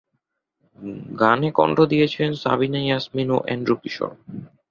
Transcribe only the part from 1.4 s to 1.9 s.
কণ্ঠ